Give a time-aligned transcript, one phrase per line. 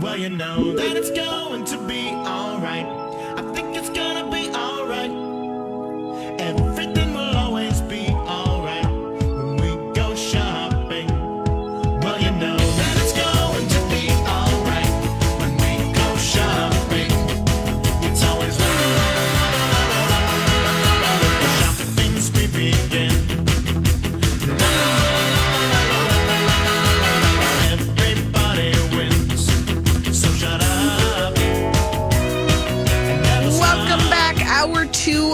[0.00, 2.86] Well, you know that it's going to be alright.
[3.38, 5.23] I think it's gonna be alright.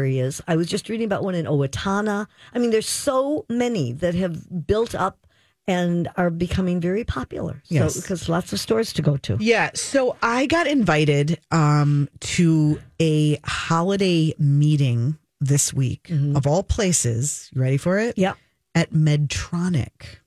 [0.47, 2.27] I was just reading about one in Owatonna.
[2.53, 5.25] I mean, there's so many that have built up
[5.67, 7.61] and are becoming very popular.
[7.65, 7.99] So, Yes.
[7.99, 9.37] because lots of stores to go to.
[9.39, 17.49] Yeah, so I got invited um, to a holiday meeting this week of all places.
[17.53, 18.17] You ready for it?
[18.17, 18.33] Yeah.
[18.75, 20.19] At Medtronic.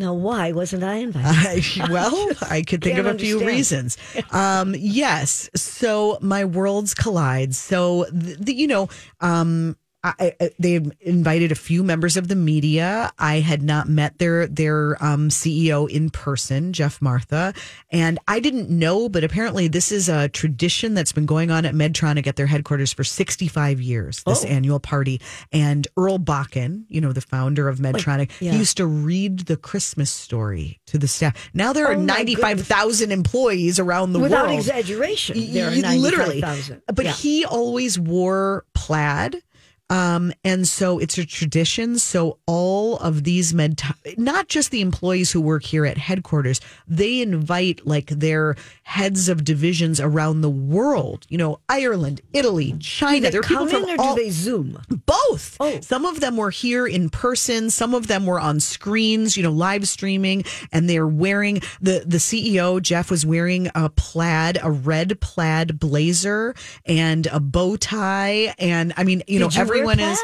[0.00, 1.62] Now, why wasn't I invited?
[1.82, 3.98] I, well, I could think of a few reasons.
[4.30, 5.50] Um, yes.
[5.54, 7.54] So my worlds collide.
[7.54, 8.88] So, the, the, you know,
[9.20, 13.12] um, I, I, they invited a few members of the media.
[13.18, 17.52] I had not met their their um, CEO in person, Geoff Martha,
[17.90, 19.08] and I didn't know.
[19.10, 22.92] But apparently, this is a tradition that's been going on at Medtronic at their headquarters
[22.94, 24.22] for 65 years.
[24.24, 24.48] This Oh.
[24.48, 25.20] annual party,
[25.52, 28.52] and Earl Bakken, you know, the founder of Medtronic, yeah.
[28.52, 31.50] he used to read the Christmas story to the staff.
[31.52, 34.58] Now there are Oh, 95,000 employees around the Without world.
[34.58, 36.40] Without exaggeration, there are Y- literally.
[36.40, 36.82] 95,000.
[36.94, 37.12] But Yeah.
[37.12, 39.42] he always wore plaid.
[39.90, 41.98] Um, and so it's a tradition.
[41.98, 43.82] So all of these med,
[44.16, 49.44] not just the employees who work here at headquarters, they invite like their heads of
[49.44, 51.26] divisions around the world.
[51.28, 53.30] You know, Ireland, Italy, China.
[53.30, 54.80] They're people come in or all, do they Zoom?
[55.06, 55.56] both.
[55.58, 55.80] Oh.
[55.80, 57.70] Some of them were here in person.
[57.70, 62.18] Some of them were on screens, you know, live streaming, and they're wearing the the
[62.18, 66.54] CEO Jeff was wearing a plaid, a red plaid blazer,
[66.86, 70.20] and a bow tie, and I mean, you Did know, you wear everyone is.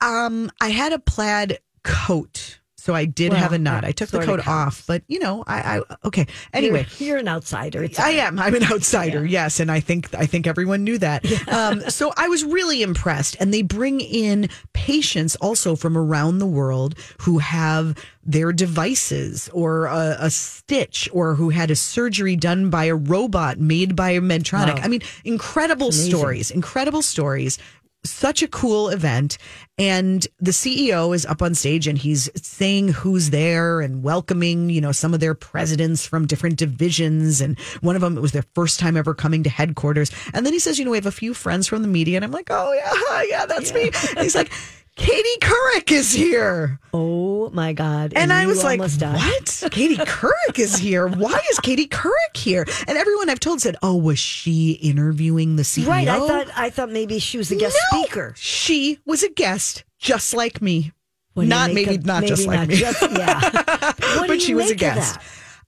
[0.00, 2.58] Um, I had a plaid coat.
[2.82, 3.84] So I did Well, have a knot.
[3.84, 6.26] I took the coat off, but you know, I, I okay.
[6.52, 7.84] Anyway, You're, you're an outsider.
[7.84, 8.40] It's I am.
[8.40, 9.24] I'm an outsider.
[9.24, 11.24] Yes, and I think I think everyone knew that.
[11.48, 16.46] Um, so I was really impressed, and they bring in patients also from around the
[16.46, 22.68] world who have their devices or a, a stitch or who had a surgery done
[22.68, 24.78] by a robot made by Medtronic.
[24.78, 24.82] Wow.
[24.82, 26.50] I mean, incredible stories.
[26.50, 27.60] Incredible stories.
[28.04, 29.38] Such a cool event.
[29.78, 34.80] And the CEO is up on stage and he's saying who's there and welcoming, you
[34.80, 37.40] know, some of their presidents from different divisions.
[37.40, 40.10] And one of them, it was their first time ever coming to headquarters.
[40.34, 42.16] And then he says, you know, we have a few friends from the media.
[42.16, 43.90] And I'm like, oh, yeah, yeah, that's me.
[44.10, 44.52] And he's like,
[44.96, 46.78] Katie Couric is here.
[46.92, 48.12] Oh my God.
[48.14, 49.16] And I was like, died.
[49.16, 49.62] what?
[49.72, 51.08] Katie Couric is here.
[51.08, 52.66] Why is Katie Couric here?
[52.86, 55.86] And everyone I've told said, oh, was she interviewing the CEO?
[55.86, 56.06] Right.
[56.08, 58.34] I thought I thought maybe she was a guest No, speaker.
[58.36, 60.92] She was a guest, just like me.
[61.34, 62.74] Do you not maybe of- not just like not me.
[62.76, 63.92] just- yeah.
[64.26, 65.14] But she was a guest.
[65.14, 65.24] that?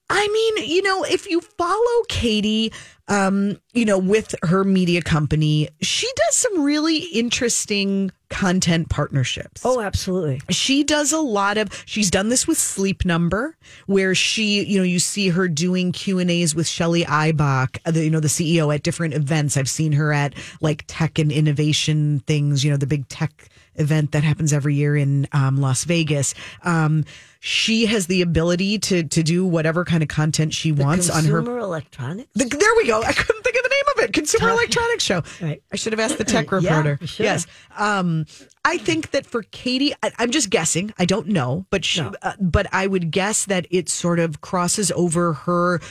[0.09, 2.71] I mean, you know, if you follow Katie,
[3.07, 9.61] um, you know, with her media company, she does some really interesting content partnerships.
[9.65, 10.41] Oh, absolutely.
[10.49, 13.55] she does a lot of she's done this with sleep number
[13.85, 17.91] where she you know you see her doing q and a's with shelly ibach uh,
[17.91, 21.31] the, you know the ceo at different events i've seen her at like tech and
[21.31, 25.83] innovation things you know the big tech event that happens every year in um, las
[25.83, 26.33] vegas
[26.63, 27.03] um,
[27.39, 31.37] she has the ability to to do whatever kind of content she wants on her
[31.39, 32.29] Consumer electronics.
[32.33, 33.01] the, there we go.
[33.03, 34.13] I couldn't think of the name of it.
[34.13, 35.21] Consumer Electronics Show.
[35.39, 35.61] Right.
[35.71, 36.97] I should have asked the tech reporter.
[37.01, 37.45] you should yes.
[37.77, 38.25] Um,
[38.63, 40.91] I think that for Katie, I, I'm just guessing.
[40.97, 42.13] I don't know, but she, No.
[42.23, 45.81] uh, but I would guess that it sort of crosses over her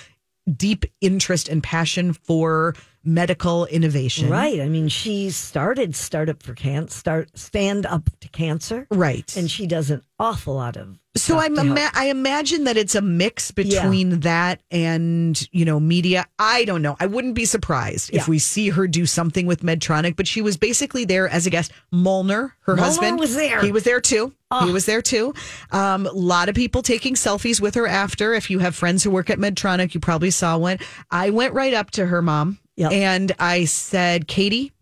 [0.57, 2.75] deep interest and passion for
[3.05, 4.29] medical innovation.
[4.31, 4.61] Right.
[4.61, 9.35] I mean, she started Startup for Can start Stand Up to Cancer, Right.
[9.37, 10.99] and she does an awful lot of.
[11.17, 16.27] So I'm ima- I imagine that it's a mix between that and you know media.
[16.41, 16.97] I don't know.
[16.99, 20.17] I wouldn't be surprised if we see her do something with Medtronic.
[20.17, 21.71] But she was basically there as a guest.
[21.93, 23.61] Molner, her Molner husband, was there.
[23.63, 24.29] He was there too.
[24.29, 24.73] He Oh.
[24.73, 25.35] was there too.
[25.71, 28.35] Um, a lot of people taking selfies with her after.
[28.35, 30.79] If you have friends who work at Medtronic, you probably saw one.
[31.13, 32.93] I went right up to her mom Yep.
[32.93, 34.73] and I said, "Katie,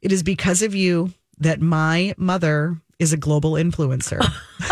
[0.00, 4.18] it is because of you that my mother." Is a global influencer.
[4.18, 4.60] And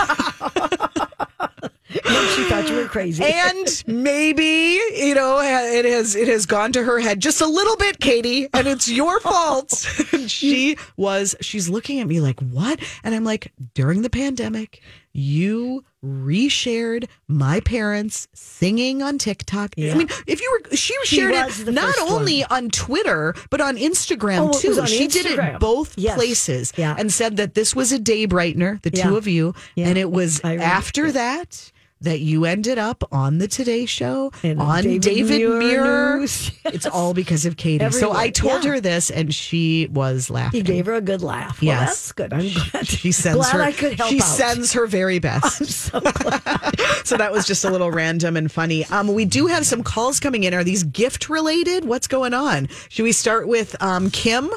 [2.35, 3.23] she thought you were crazy.
[3.25, 7.77] and maybe you know it has it has gone to her head just a little
[7.77, 9.71] bit katie and it's your fault
[10.27, 14.83] she was she's looking at me like what and i'm like during the pandemic
[15.17, 21.35] you reshared my parents singing on tiktok i mean if you were she She shared
[21.35, 22.65] it not only one.
[22.65, 26.15] on twitter but on instagram Oh, too on she did it both Yes.
[26.17, 26.95] places Yeah.
[26.99, 29.05] and said that this was a day brightener the Yeah.
[29.09, 29.89] two of you Yeah.
[29.89, 31.73] and it was I after that
[32.03, 36.17] that you ended up on the Today Show And on David David, Muir Muir.
[36.19, 36.51] News.
[36.67, 37.91] It's all because of Katie.
[37.91, 38.73] so I told Yeah.
[38.73, 40.59] her this, and she was laughing.
[40.59, 41.61] He gave her a good laugh.
[41.63, 41.89] Well, Yes.
[41.89, 42.33] that's good.
[42.35, 42.87] I'm glad.
[42.97, 43.63] She sends glad her.
[43.63, 44.25] I could help she out.
[44.25, 45.65] sends her very best.
[45.67, 46.75] so glad.
[47.05, 48.85] so that was just a little random and funny.
[48.87, 50.53] Um, we do have some calls coming in.
[50.53, 51.85] Are these gift related?
[51.87, 52.69] What's going on?
[52.91, 54.51] Should we start with um, Kim?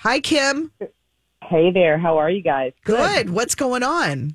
[0.00, 0.72] Hi, Kim.
[1.42, 2.72] Hey there, how are you guys?
[2.84, 3.30] Good.
[3.30, 4.34] What's going on?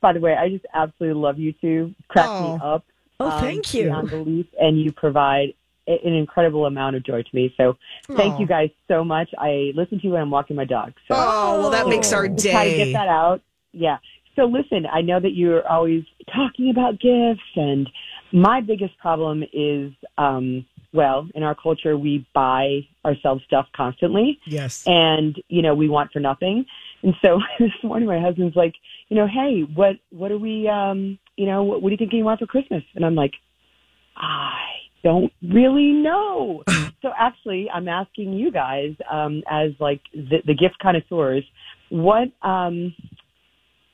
[0.00, 1.94] By the way, I just absolutely love you two.
[2.08, 2.54] Crack Oh.
[2.54, 2.84] me up.
[3.18, 3.84] Oh, thank you.
[3.84, 5.52] Beyond belief, and you provide
[5.86, 7.52] an incredible amount of joy to me.
[7.56, 7.76] So
[8.16, 9.28] thank you guys so much.
[9.36, 10.92] I listen to you when I'm walking my dog.
[11.08, 12.76] So Oh, well, that makes our just try to day.
[12.86, 13.42] get that out.
[13.72, 13.98] Yeah.
[14.36, 16.04] So listen, I know that you're always
[16.34, 17.90] talking about gifts, and
[18.32, 24.84] my biggest problem is, um, well, in our culture, we buy ourselves stuff constantly Yes.
[24.86, 26.66] and you know we want for nothing
[27.02, 28.74] and so this morning my husband's like
[29.08, 32.12] you know hey what what are we um you know what, what do you think
[32.12, 33.32] you want for christmas and i'm like
[34.16, 34.58] i
[35.02, 36.62] don't really know
[37.02, 41.44] so actually i'm asking you guys um as like the, the gift connoisseurs
[41.90, 42.94] what um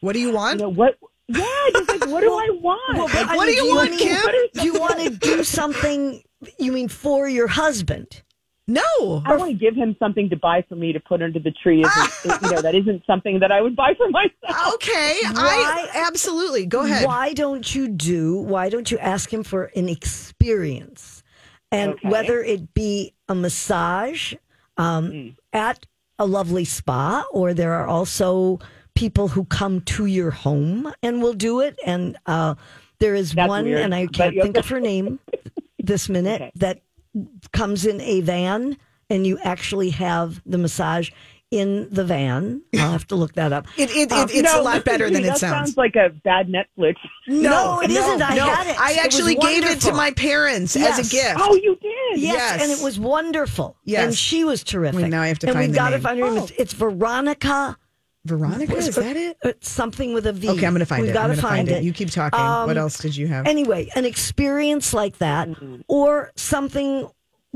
[0.00, 0.60] What do you you want?
[0.60, 0.98] know what
[1.28, 3.98] yeah just like what do i want Well, Like, I what do mean, you want,
[3.98, 4.26] Kim?
[4.54, 6.22] Do you want to do something?
[6.58, 8.22] You mean for your husband?
[8.68, 9.22] No.
[9.24, 11.84] I want to give him something to buy for me to put under the tree.
[12.24, 14.74] Isn't, you know, that isn't something that I would buy for myself.
[14.74, 17.04] Okay, I absolutely go ahead.
[17.06, 18.38] Why don't you do?
[18.38, 21.22] Why don't you ask him for an experience,
[21.70, 22.08] and Okay.
[22.08, 24.34] whether it be a massage
[24.76, 25.28] um, Hmm.
[25.52, 25.86] at
[26.18, 28.58] a lovely spa, or there are also
[28.94, 31.78] people who come to your home and will do it.
[31.86, 32.54] And uh,
[32.98, 35.18] there is That's one, weird, and I can't you- think of her name
[35.78, 36.52] this minute Okay.
[36.56, 36.80] that
[37.52, 38.76] comes in a van,
[39.10, 41.10] and you actually have the massage
[41.52, 42.60] in the van.
[42.74, 43.66] I'll have to look that up.
[43.76, 45.76] It, it, Um, it, it's No, a lot better than that it sounds.
[45.76, 46.96] like a bad Netflix.
[47.28, 48.20] No, it isn't.
[48.20, 48.46] I no.
[48.46, 48.80] had it.
[48.80, 51.36] I It actually gave it to my parents as a gift.
[51.38, 52.20] Oh, you did?
[52.20, 52.62] Yes, Yes.
[52.62, 53.76] and it was wonderful.
[53.84, 54.04] Yes.
[54.04, 55.02] and she was terrific.
[55.02, 56.42] Wait, now I have to and find we've the got to find her name.
[56.42, 57.76] It's, it's Veronica.
[58.24, 59.36] Veronica, is that it?
[59.44, 60.48] It's something with a V.
[60.50, 61.14] Okay, I'm going to find We've it.
[61.14, 61.84] got I'm to gonna find, it.
[61.84, 62.40] You keep talking.
[62.40, 63.46] Um, what else did you have?
[63.46, 65.82] Anyway, an experience like that, Mm-hmm.
[65.86, 67.08] or something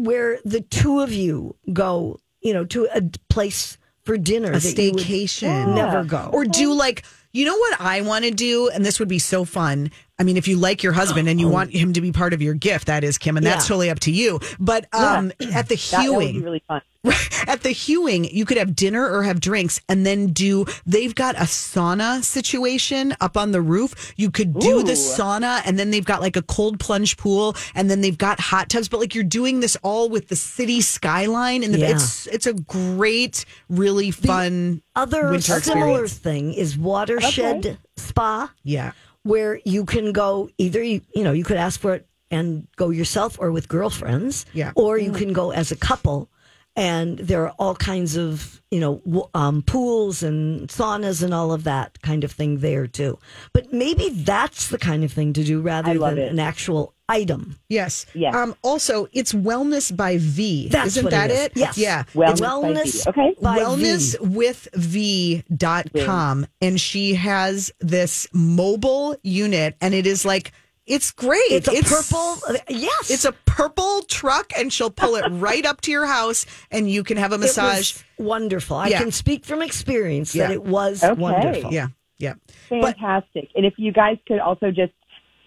[0.05, 4.53] where the two of you go, you know, to a place for dinner.
[4.53, 5.75] a that you would staycation.
[5.75, 6.31] Never go.
[6.33, 8.69] Or do like, you know what I want to do?
[8.69, 9.91] And this would be so fun.
[10.19, 12.43] I mean, if you like your husband and you want him to be part of
[12.43, 13.69] your gift, that is Kim, and that's Yeah.
[13.69, 14.39] totally up to you.
[14.59, 16.83] But um, at the That, that would hewing, be really fun.
[17.47, 21.35] at the hewing, you could have dinner or have drinks and then do they've got
[21.37, 24.13] a sauna situation up on the roof.
[24.19, 27.91] You could do the sauna and then they've got like a cold plunge pool and
[27.91, 31.65] then they've got hot tubs, but like you're doing this all with the city skyline
[31.65, 31.93] and the, Yeah.
[31.93, 36.13] it's it's a great, really fun Other winter similar experience.
[36.15, 38.53] thing is watershed spa.
[38.65, 38.93] Yeah.
[39.23, 42.91] where you can go either you, you know you could ask for it and go
[42.91, 44.73] yourself or with girlfriends Yeah.
[44.77, 46.29] or you can go as a couple
[46.77, 51.53] and there are all kinds of you know w- um, pools and saunas and all
[51.53, 53.19] of that kind of thing there too
[53.53, 56.33] but maybe that's the kind of thing to do rather I love than it.
[56.33, 58.07] an actual item Yes.
[58.15, 58.35] Yes.
[58.35, 60.69] Um, also, it's Wellness by V.
[60.69, 61.47] That's Isn't what that it is.
[61.47, 61.53] it?
[61.57, 61.79] Yes.
[61.79, 62.05] Yeah.
[62.15, 63.11] Wellness It's by wellness V.
[63.11, 63.35] Okay.
[63.43, 64.29] by wellness V.
[64.37, 70.53] with v.com and she has this mobile unit and it is like
[70.87, 71.39] It's great.
[71.51, 72.37] It's a purple.
[72.69, 76.91] Yes, It's a purple truck, and she'll pull it right up to your house, and
[76.91, 77.95] you can have a It massage.
[77.95, 78.77] was wonderful.
[78.77, 78.99] I Yeah.
[78.99, 80.49] can speak from experience Yeah.
[80.49, 81.21] that it was Okay.
[81.21, 81.73] wonderful.
[81.73, 81.89] Yeah,
[82.19, 82.35] yeah.
[82.71, 83.51] But Fantastic.
[83.55, 84.93] and if you guys could also just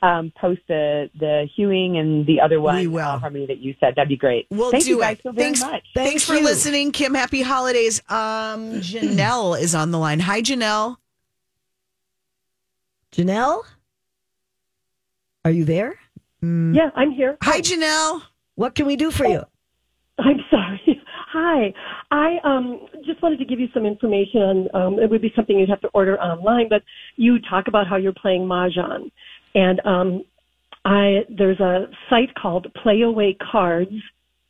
[0.04, 3.00] um, post the the hewing and the other one, We will.
[3.00, 4.46] uh, harmony that you said, that'd be great.
[4.52, 5.24] we'll Thank do you guys it.
[5.24, 5.84] so very thanks, much.
[5.96, 6.44] Thank thanks for you.
[6.44, 7.14] listening, Kim.
[7.14, 8.02] Happy holidays.
[8.10, 10.20] Um, Janelle is on the line.
[10.20, 10.98] Hi, Janelle.
[13.12, 13.62] Janelle,
[15.46, 15.96] are you there?
[16.42, 17.38] Yeah, I'm here.
[17.44, 18.24] Hi, Janelle.
[18.56, 19.44] What can we do for you?
[20.20, 21.02] I'm sorry.
[21.32, 21.74] Hi.
[22.12, 25.58] I um, just wanted to give you some information on, um, it would be something
[25.58, 26.82] you'd have to order online, but
[27.16, 29.10] you talk about how you're playing Mahjong.
[29.56, 30.24] And um,
[30.86, 33.92] I, there's a site called Playaway Cards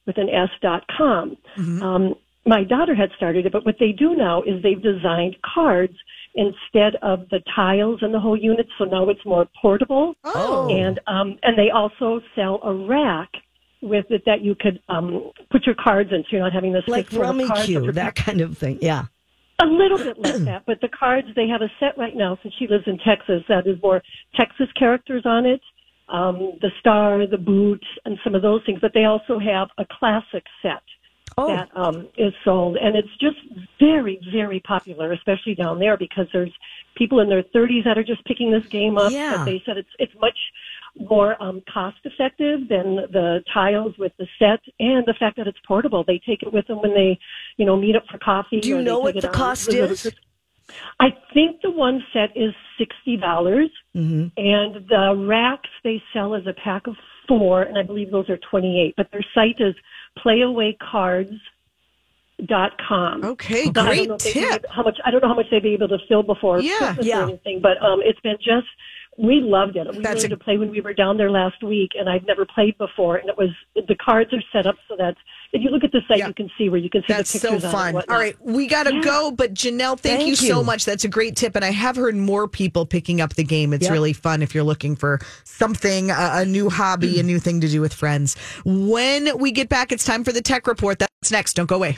[0.05, 1.37] with an S dot com.
[1.81, 5.93] Um, my daughter had started it, but what they do now is they've designed cards
[6.35, 10.15] instead of the tiles and the whole unit, so now it's more portable.
[10.23, 10.69] Oh.
[10.69, 13.29] and um, and they also sell a rack
[13.81, 16.83] with it that you could um, put your cards in, so you're not having this
[16.87, 18.79] Like fixed row of Rummy that that kind of thing.
[18.81, 19.05] Yeah.
[19.59, 20.63] A little bit like that.
[20.65, 23.67] But the cards they have a set right now since she lives in Texas that
[23.67, 24.01] is more
[24.35, 25.61] Texas characters on it,
[26.09, 28.79] um, the star, the boot, and some of those things.
[28.81, 30.83] But they also have a classic set
[31.35, 33.37] Oh, that um, is sold, and it's just
[33.79, 36.53] very, very popular, especially down there because there's
[36.95, 39.11] people in their 30s that are just picking this game up.
[39.11, 39.37] Yeah.
[39.37, 40.37] But they said it's it's much
[40.99, 45.57] more um, cost effective than the tiles with the set, and the fact that it's
[45.67, 46.03] portable.
[46.05, 47.17] They take it with them when they,
[47.57, 48.59] you know, meet up for coffee.
[48.59, 50.11] Do you know what the cost is?
[50.99, 56.45] I think the one set is sixty dollars, hmm and the racks they sell as
[56.47, 56.95] a pack of
[57.27, 58.93] four, and I believe those are twenty eight.
[58.95, 59.75] But their site is
[60.23, 61.37] playawaycards
[62.45, 63.23] dot com.
[63.23, 64.63] Okay, I don't great know if they'd be tip.
[64.63, 64.97] able- How much?
[65.05, 66.77] I don't know how much they'd be able to fill before Yeah.
[66.77, 67.19] Christmas Yeah.
[67.19, 68.67] or anything, but um, it's been just
[69.17, 69.85] we loved it.
[69.91, 72.25] We That's learned a- to play when we were down there last week, and I've
[72.25, 73.17] never played before.
[73.17, 75.15] And it was the cards are set up so that
[75.51, 76.27] if you look at the site, Yeah.
[76.29, 77.65] you can see where you can see That's the so pictures.
[77.65, 77.93] on it and fun.
[77.93, 78.15] whatnot.
[78.15, 79.01] All right, we got to Yeah.
[79.01, 79.31] go.
[79.31, 80.85] But Janelle, thank, Thank you, so much.
[80.85, 83.71] That's a great tip, and I have heard more people picking up the game.
[83.71, 83.91] It's Yep.
[83.91, 87.67] really fun if you're looking for something, a, a new hobby, a new thing to
[87.67, 88.35] do with friends.
[88.65, 90.97] When we get back, it's time for the tech report.
[90.99, 91.53] That's next.
[91.53, 91.97] Don't go away.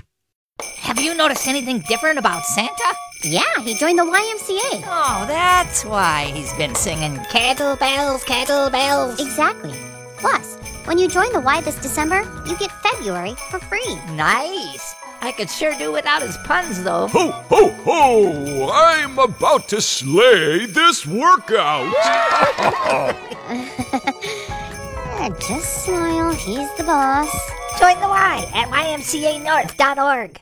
[0.80, 2.94] Have you noticed anything different about Santa?
[3.26, 4.84] Yeah, he joined the YMCA.
[4.86, 9.20] Oh, that's why he's been singing kettlebells, kettlebells.
[9.20, 9.74] Exactly.
[10.18, 13.96] Plus, when you join the Y this December, you get February for free.
[14.12, 14.94] Nice.
[15.22, 17.08] I could sure do without his puns, though.
[17.08, 18.70] Ho, ho, ho!
[18.72, 21.92] I'm about to slay this workout!
[25.18, 27.34] Uh, just smile, he's the boss.
[27.80, 30.42] Join the Y at ymcanorth.org.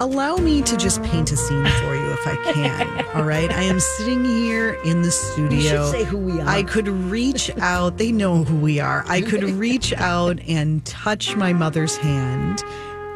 [0.00, 3.06] Allow me to just paint a scene for you if I can.
[3.14, 3.50] All right.
[3.50, 5.90] I am sitting here in the studio.
[5.90, 6.46] Say who we are.
[6.48, 7.96] I could reach out.
[7.98, 9.04] They know who we are.
[9.06, 12.62] I could reach out and touch my mother's hand.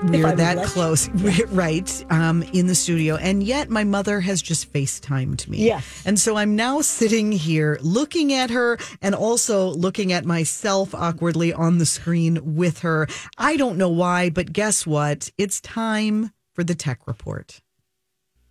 [0.05, 1.09] We're that close,
[1.49, 2.05] right?
[2.11, 5.65] Um, in the studio, and yet my mother has just FaceTimed me.
[5.65, 6.03] Yes.
[6.05, 11.55] and so I'm now sitting here looking at her, and also looking at myself awkwardly
[11.55, 13.09] on the screen with her.
[13.39, 15.31] I don't know why, but guess what?
[15.39, 17.63] It's time for the tech report.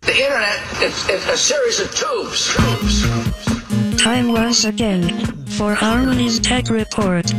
[0.06, 2.54] The internet is, is a series of tubes.
[2.54, 4.02] tubes.
[4.02, 5.08] Time once again
[5.46, 7.32] for Harmony's Tech Report.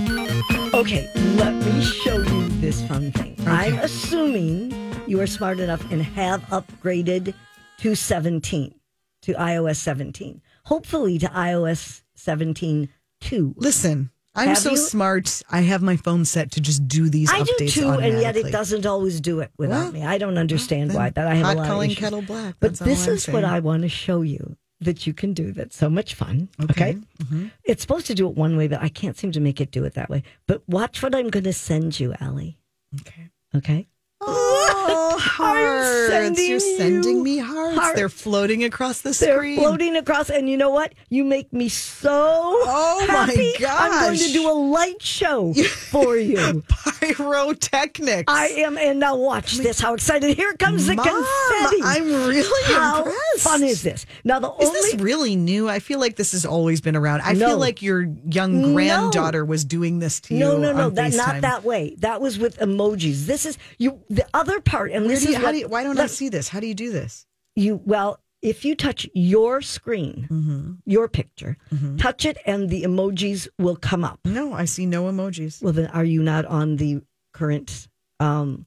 [0.74, 3.38] Okay, let me show you this fun thing.
[3.46, 4.74] I'm assuming
[5.06, 7.36] you are smart enough and have upgraded
[7.82, 8.74] to 17,
[9.22, 10.42] to iOS 17.
[10.64, 12.90] Hopefully to iOS 17
[13.22, 13.54] 2.
[13.58, 14.78] Listen, I'm Have so you?
[14.78, 15.42] smart.
[15.50, 18.36] I have my phone set to just do these I updates do too, and yet
[18.36, 20.04] it doesn't always do it without Well, me.
[20.04, 22.56] I don't understand then why, but I have hot a lot calling of kettle black.
[22.60, 23.44] But this is what.
[23.46, 26.50] I want to show you that you can do that's so much fun.
[26.62, 26.72] Okay.
[26.72, 27.00] Okay.
[27.24, 27.48] Mm-hmm.
[27.64, 29.86] It's supposed to do it one way, but I can't seem to make it do
[29.86, 30.24] it that way.
[30.48, 32.58] But watch what I'm going to send you, Allie.
[33.02, 33.30] Okay.
[33.56, 33.88] Okay.
[34.28, 36.08] Oh, hearts!
[36.10, 37.78] sending You're sending you me hearts.
[37.78, 37.96] hearts.
[37.96, 39.58] They're floating across the They're screen.
[39.60, 40.94] floating across, and you know what?
[41.10, 43.54] You make me so Oh, my happy.
[43.68, 45.54] I'm going to do a light show
[45.92, 46.64] for you.
[47.00, 48.32] Pyrotechnics.
[48.32, 49.80] I am, and now watch this.
[49.80, 50.36] How excited!
[50.36, 51.82] Here comes the Mom, confetti.
[51.84, 52.72] I'm really impressed.
[52.74, 53.40] How impressed.
[53.40, 54.06] fun is this?
[54.24, 55.70] Now the Is only this really new?
[55.70, 57.22] I feel like this has always been around.
[57.22, 57.48] I No.
[57.50, 58.74] feel like your young No.
[58.74, 60.40] granddaughter was doing this to you.
[60.40, 61.96] no, no, no, that not that way.
[62.00, 63.26] That was with emojis.
[63.26, 64.00] This is you.
[64.16, 66.00] The other part, and Where this do you, is how what, do you, why don't
[66.00, 66.48] I see this?
[66.50, 67.26] How do you do this?
[67.58, 70.72] you well if you touch your screen Mm-hmm.
[70.86, 71.58] your picture
[71.98, 75.62] touch it and the emojis will come up No, I see no emojis.
[75.64, 77.02] well then are you not on the
[77.34, 77.88] current
[78.20, 78.66] um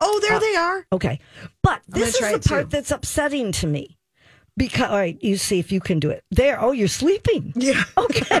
[0.00, 0.86] Oh, there they are.
[0.92, 1.18] okay
[1.62, 2.76] but this is the part too.
[2.76, 3.98] that's upsetting to me
[4.56, 6.24] Because all right, you see if you can do it.
[6.30, 6.60] There.
[6.60, 7.52] Oh, you're sleeping.
[7.56, 7.82] Yeah.
[7.96, 8.40] Okay.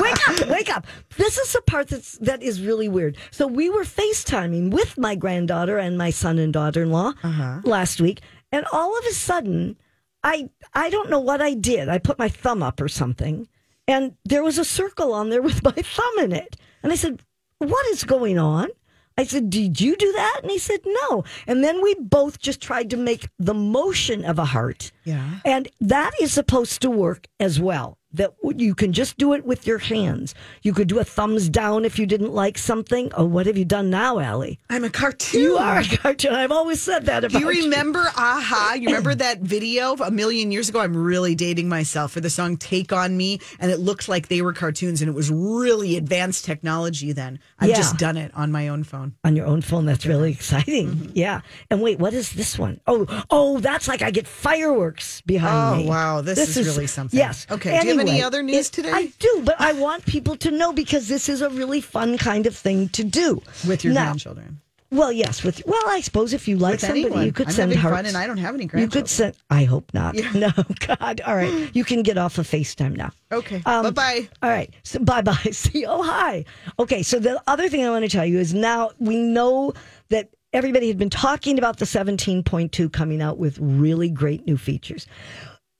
[0.00, 0.86] wake up, wake up.
[1.16, 3.16] This is the part that's that is really weird.
[3.30, 7.60] So we were FaceTiming with my granddaughter and my son and daughter-in-law uh-huh.
[7.64, 8.20] last week,
[8.50, 9.76] and all of a sudden,
[10.22, 11.88] I I don't know what I did.
[11.88, 13.46] I put my thumb up or something,
[13.86, 16.56] and there was a circle on there with my thumb in it.
[16.82, 17.20] And I said,
[17.58, 18.68] "What is going on?"
[19.16, 20.40] I said, Did you do that?
[20.42, 21.24] And he said, No.
[21.46, 24.90] And then we both just tried to make the motion of a heart.
[25.04, 25.40] Yeah.
[25.44, 27.98] And that is supposed to work as well.
[28.14, 30.34] That you can just do it with your hands.
[30.62, 33.10] You could do a thumbs down if you didn't like something.
[33.16, 34.58] Oh, what have you done now, Allie?
[34.70, 35.40] I'm a cartoon.
[35.40, 36.32] You are a cartoon.
[36.34, 38.76] I've always said that about Do you remember a-ha?
[38.78, 40.80] You remember that video a million years ago?
[40.80, 43.40] I'm really dating myself for the song Take On Me.
[43.58, 47.40] And it looked like they were cartoons and it was really advanced technology then.
[47.58, 47.76] I've Yeah.
[47.76, 49.14] just done it on my own phone.
[49.24, 49.86] on your own phone.
[49.86, 50.88] That's really exciting.
[50.88, 51.10] Mm-hmm.
[51.14, 51.40] Yeah.
[51.70, 52.80] And wait, what is this one?
[52.86, 55.82] Oh, oh, that's like I get fireworks behind me.
[55.82, 55.90] Oh, me.
[55.90, 56.20] wow.
[56.20, 57.18] This is really something.
[57.18, 57.46] Yes.
[57.50, 58.90] Okay, do you have any other news it- today?
[58.92, 62.46] I do, but I want people to know because this is a really fun kind
[62.46, 64.60] of thing to do With your Now- grandchildren.
[64.90, 65.42] Well, yes.
[65.42, 67.24] With well, I suppose if you like With somebody, anyone.
[67.24, 67.96] you could I'm send hearts.
[67.96, 68.98] fun and I don't have any grandchildren.
[69.00, 69.34] You could send.
[69.50, 70.14] I hope not.
[70.34, 70.50] No,
[70.86, 71.20] God.
[71.26, 73.10] All right, you can get off of Facetime now.
[73.32, 73.60] Okay.
[73.66, 74.28] Um, bye bye.
[74.40, 74.72] All right.
[74.84, 75.32] So bye bye.
[75.50, 75.84] See.
[75.84, 76.44] Oh hi.
[76.78, 77.02] Okay.
[77.02, 79.72] So the other thing I want to tell you is now we know
[80.10, 85.08] that everybody had been talking about the 17.2 coming out with really great new features.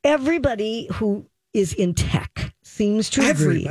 [0.03, 3.67] Everybody who is in tech seems to agree.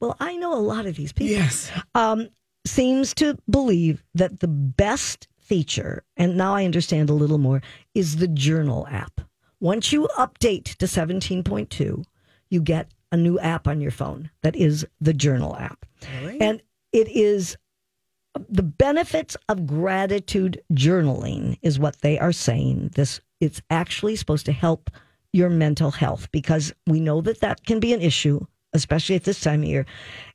[0.00, 1.72] Well, I know a lot of these people Yes.
[1.94, 2.28] um,
[2.66, 7.62] seems to believe that the best feature, and now I understand a little more,
[7.94, 9.20] is the journal app.
[9.60, 12.04] Once you update to 17.2,
[12.50, 15.84] you get a new app on your phone that is the journal app.
[16.20, 16.40] Really?
[16.40, 16.62] And
[16.92, 17.56] it is
[18.48, 22.90] the benefits of gratitude journaling is what they are saying.
[22.94, 24.90] This it's actually supposed to help
[25.32, 28.40] your mental health because we know that that can be an issue,
[28.72, 29.86] especially at this time of year.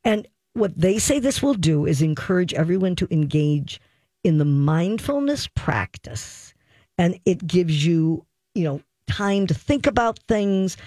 [0.04, 3.82] And what they say this will do is encourage everyone to engage
[4.24, 6.54] in the mindfulness practice,
[6.98, 8.26] and it gives you,
[8.56, 10.78] you know, time to think about things.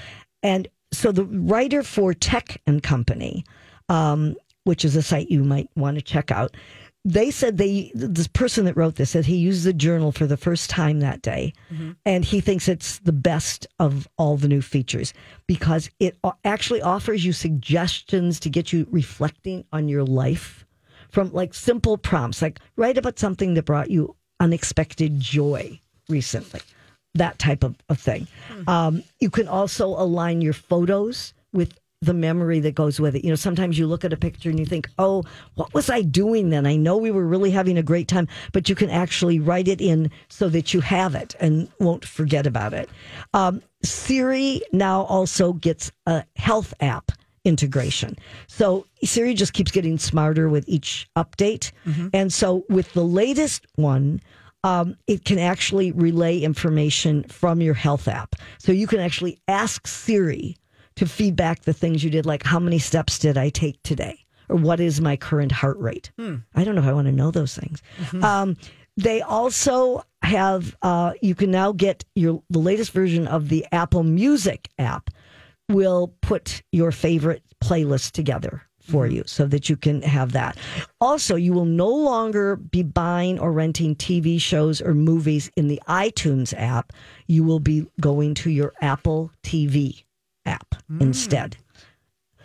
[0.42, 3.45] And so the writer for Tech and Company,
[3.88, 6.57] um, which is a site you might want to check out.
[7.09, 10.37] They said they this person that wrote this said he used the journal for the
[10.37, 11.53] first time that day,
[12.05, 15.14] and he thinks it's the best of all the new features
[15.47, 20.66] because it actually offers you suggestions to get you reflecting on your life
[21.11, 26.61] from like simple prompts, like write about something that brought you unexpected joy recently,
[27.14, 28.27] that type of, of thing.
[28.66, 33.25] Um, you can also align your photos with the memory that goes with it.
[33.25, 36.03] You know, sometimes you look at a picture and you think, oh, what was I
[36.03, 36.66] doing then?
[36.66, 39.81] I know we were really having a great time, but you can actually write it
[39.81, 42.88] in so that you have it and won't forget about it.
[43.35, 47.12] Um, Siri now also gets a health app
[47.45, 48.16] integration.
[48.49, 51.71] So Siri just keeps getting smarter with each update.
[52.12, 54.21] And so with the latest one,
[54.64, 58.35] um, it can actually relay information from your health app.
[58.59, 60.57] So you can actually ask Siri
[60.96, 64.24] to feedback the things you did, like how many steps did I take today?
[64.48, 66.11] Or what is my current heart rate?
[66.54, 67.82] I don't know if I want to know those things.
[68.22, 68.56] Um,
[68.96, 74.04] they also have, uh, you can now get your the latest version of the Apple
[74.04, 75.11] Music app
[75.68, 80.56] will put your favorite playlist together for you so that you can have that.
[81.00, 85.80] Also, you will no longer be buying or renting TV shows or movies in the
[85.88, 86.92] iTunes app.
[87.26, 90.04] You will be going to your Apple TV
[90.46, 91.56] app instead.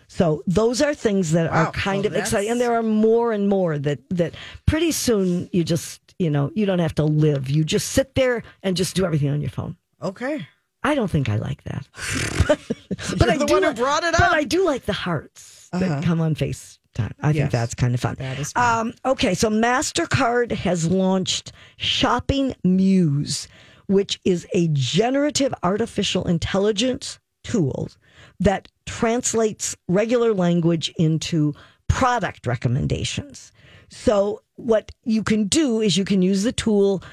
[0.08, 1.66] So those are things that Wow.
[1.68, 4.34] are kind Well, of exciting, and there are more and more that that
[4.66, 7.50] pretty soon you just you know you don't have to live.
[7.50, 9.78] You just sit there and just do everything on your phone.
[10.02, 10.48] Okay.
[10.84, 11.88] I don't think I like that.
[13.18, 14.32] But I do like- brought it But.
[14.34, 17.14] I do like the hearts that come on FaceTime.
[17.22, 18.16] I think that's kind of fun.
[18.20, 18.88] That is fun.
[18.88, 23.48] Um, okay, so MasterCard has launched Shopping Muse,
[23.88, 27.90] which is a generative artificial intelligence tool
[28.40, 31.54] that translates regular language into
[31.88, 33.52] product recommendations.
[33.90, 37.04] So, what you can do is you can use the tool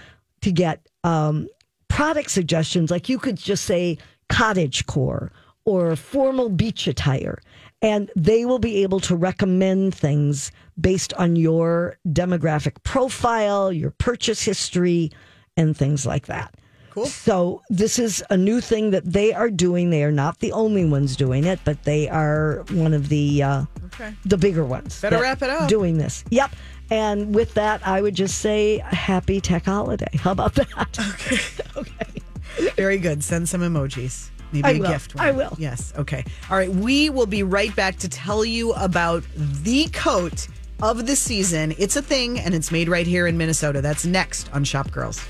[0.42, 1.48] to get um,
[1.88, 2.90] product suggestions.
[2.90, 5.32] Like you could just say cottage core
[5.64, 7.38] or formal beach attire,
[7.82, 14.42] and they will be able to recommend things based on your demographic profile, your purchase
[14.42, 15.10] history,
[15.56, 16.54] and things like that.
[16.90, 17.06] Cool.
[17.06, 19.90] So this is a new thing that they are doing.
[19.90, 23.64] They are not the only ones doing it, but they are one of the uh,
[23.86, 24.12] Okay.
[24.24, 25.00] the bigger ones.
[25.00, 25.68] Better wrap it up.
[25.68, 26.24] Doing this.
[26.30, 26.50] Yep.
[26.90, 30.08] And with that, I would just say happy tech holiday.
[30.14, 30.68] How about that?
[30.98, 31.38] Okay.
[31.76, 32.72] okay.
[32.76, 33.22] Very good.
[33.22, 34.30] Send some emojis.
[34.52, 34.88] Maybe I a will.
[34.88, 35.14] gift.
[35.14, 35.26] One.
[35.26, 35.54] I will.
[35.58, 35.92] Yes.
[35.98, 36.24] Okay.
[36.50, 36.70] All right.
[36.70, 40.48] We will be right back to tell you about the coat
[40.82, 41.74] of the season.
[41.78, 43.80] It's a thing and it's made right here in Minnesota.
[43.82, 45.20] That's next on Shop Girls.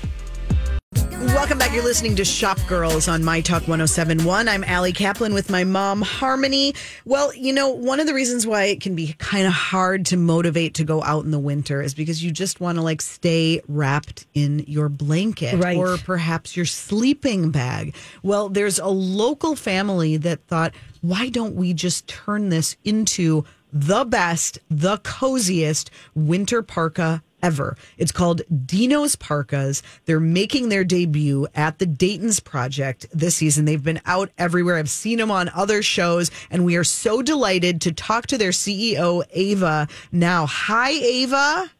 [1.39, 1.73] Welcome back.
[1.73, 4.49] You're listening to Shop Girls on My Talk 1071.
[4.49, 6.75] I'm Allie Kaplan with my mom, Harmony.
[7.05, 10.17] Well, you know, one of the reasons why it can be kind of hard to
[10.17, 13.61] motivate to go out in the winter is because you just want to like stay
[13.69, 15.77] wrapped in your blanket Right.
[15.77, 17.95] or perhaps your sleeping bag.
[18.21, 24.03] Well, there's a local family that thought, why don't we just turn this into the
[24.03, 27.77] best, the coziest winter parka ever.
[27.97, 29.81] It's called Dino's Parkas.
[30.05, 33.65] They're making their debut at the Dayton's Project this season.
[33.65, 34.77] They've been out everywhere.
[34.77, 38.51] I've seen them on other shows, and we are so delighted to talk to their
[38.51, 40.45] CEO, Ava, now.
[40.45, 41.71] Hi, Ava.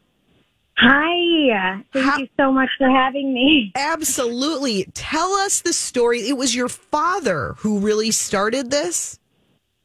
[0.78, 1.84] Hi.
[1.92, 3.72] Thank you so much for having me.
[3.76, 4.86] Absolutely.
[4.94, 6.22] Tell us the story.
[6.22, 9.20] It was your father who really started this.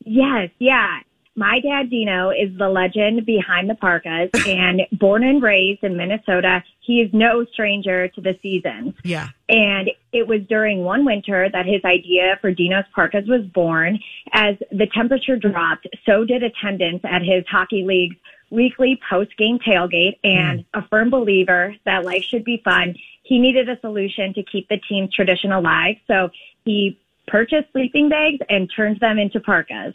[0.04, 1.00] Yes, yeah.
[1.36, 6.62] My dad, Dino, is the legend behind the parkas and born and raised in Minnesota.
[6.80, 8.94] He is no stranger to the seasons.
[9.02, 9.28] Yeah.
[9.48, 13.98] And it was during one winter that his idea for Dino's Parkas was born.
[14.32, 18.16] As the temperature dropped, so did attendance at his hockey league's
[18.50, 20.18] weekly post game tailgate.
[20.24, 20.30] Hmm.
[20.30, 22.94] And a firm believer that life should be fun,
[23.24, 25.96] he needed a solution to keep the team's tradition alive.
[26.06, 26.30] So
[26.64, 29.94] he purchased sleeping bags and turned them into parkas.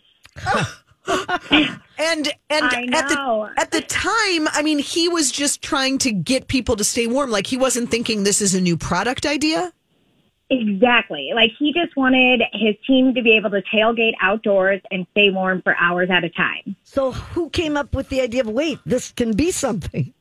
[1.99, 6.47] And and at the at the time, I mean, he was just trying to get
[6.47, 7.29] people to stay warm.
[7.29, 9.73] Like he wasn't thinking this is a new product idea.
[10.49, 11.31] Exactly.
[11.35, 15.61] Like he just wanted his team to be able to tailgate outdoors and stay warm
[15.61, 16.75] for hours at a time.
[16.83, 20.13] So who came up with the idea of wait, this can be something?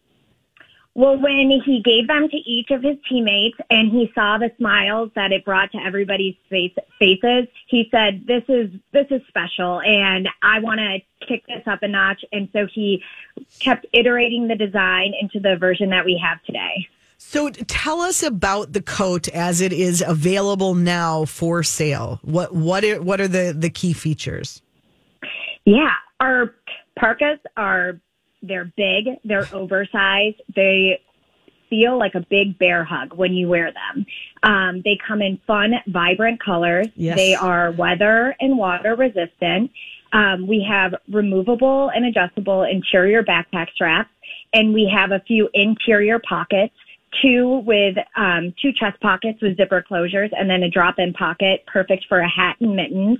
[0.94, 5.10] Well, when he gave them to each of his teammates and he saw the smiles
[5.14, 10.28] that it brought to everybody's face, faces, he said, "This is this is special, and
[10.42, 13.02] I want to kick this up a notch." And so he
[13.60, 16.88] kept iterating the design into the version that we have today.
[17.18, 22.20] So tell us about the coat as it is available now for sale.
[22.22, 24.62] What what are, what are the the key features?
[25.64, 26.54] Yeah, our
[26.96, 28.00] parkas are
[28.42, 31.00] they're big, they're oversized, they
[31.68, 34.06] feel like a big bear hug when you wear them.
[34.42, 36.88] Um, they come in fun, vibrant colors.
[36.96, 37.16] Yes.
[37.16, 39.70] They are weather and water resistant.
[40.12, 44.10] Um, we have removable and adjustable interior backpack straps,
[44.54, 46.74] and we have a few interior pockets.
[47.22, 52.04] Two with um, two chest pockets with zipper closures, and then a drop-in pocket, perfect
[52.06, 53.18] for a hat and mittens.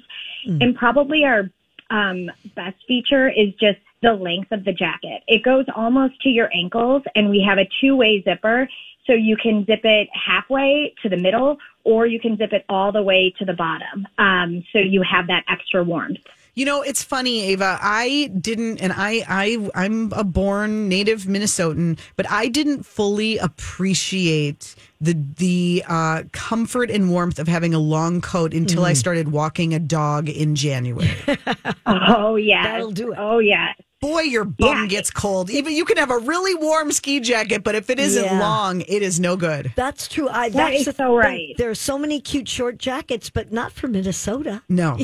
[0.60, 1.50] And probably our
[1.90, 5.22] um, best feature is just the length of the jacket.
[5.26, 8.68] It goes almost to your ankles, and we have a two-way zipper,
[9.06, 12.92] so you can zip it halfway to the middle, or you can zip it all
[12.92, 14.06] the way to the bottom.
[14.18, 16.18] Um, so you have that extra warmth.
[16.54, 17.78] You know, it's funny, Ava.
[17.80, 24.74] I didn't, and I, I, I'm a born native Minnesotan, but I didn't fully appreciate
[25.00, 28.96] the the uh, comfort and warmth of having a long coat until I Mhm.
[28.96, 31.08] started walking a dog in January.
[31.86, 33.18] Oh yeah, That'll do it.
[33.18, 33.72] Oh yeah.
[34.00, 34.86] Boy, your bum Yeah.
[34.86, 35.50] gets cold.
[35.50, 38.38] Even you can have a really warm ski jacket, but if it isn't Yeah.
[38.38, 39.72] long, it is no good.
[39.74, 40.28] That's true.
[40.28, 41.52] I, That that's is so right.
[41.58, 44.62] There are so many cute short jackets, but not for Minnesota.
[44.68, 44.98] No,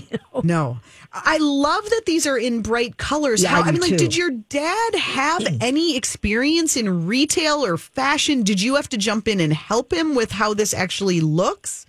[0.45, 0.79] no.
[1.13, 3.43] I love that these are in bright colors.
[3.43, 7.65] Yeah, How, I I do mean, like, did your dad have any experience in retail
[7.65, 8.45] or fashion?
[8.45, 11.87] Did you have to jump in and help him with how this actually looks?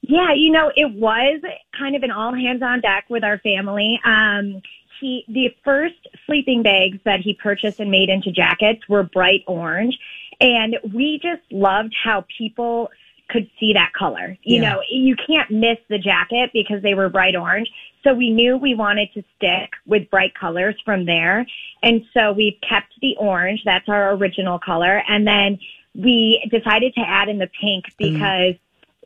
[0.00, 1.40] Yeah, you know, it was
[1.78, 4.00] kind of an all hands on deck with our family.
[4.04, 4.62] Um,
[5.04, 9.98] he, the first sleeping bags that he purchased and made into jackets were bright orange.
[10.40, 12.90] And we just loved how people
[13.28, 14.38] could see that color.
[14.42, 14.72] You Yeah.
[14.72, 17.70] know, you can't miss the jacket because they were bright orange.
[18.02, 21.46] So we knew we wanted to stick with bright colors from there.
[21.82, 23.62] And so we've kept the orange.
[23.64, 25.02] That's our original color.
[25.06, 25.58] And then
[25.94, 27.96] we decided to add in the pink mm.
[27.98, 28.54] because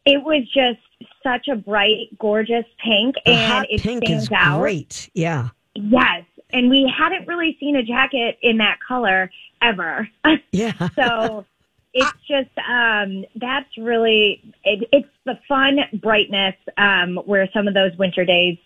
[0.05, 0.79] it was just
[1.25, 4.61] such a bright, gorgeous pink, The and it pink stands is out.
[4.61, 5.11] great.
[5.13, 5.49] Yeah.
[5.75, 9.31] Yes, and we hadn't really seen a jacket in that color
[9.63, 10.09] ever.
[10.51, 10.89] Yeah.
[10.97, 11.45] so
[11.93, 17.97] it's just um, that's really it, it's the fun brightness um, where some of those
[17.99, 18.59] winter days